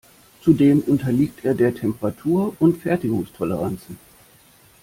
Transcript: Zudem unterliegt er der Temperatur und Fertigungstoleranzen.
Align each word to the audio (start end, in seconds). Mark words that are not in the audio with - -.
Zudem 0.41 0.79
unterliegt 0.79 1.45
er 1.45 1.53
der 1.53 1.75
Temperatur 1.75 2.55
und 2.59 2.81
Fertigungstoleranzen. 2.81 3.99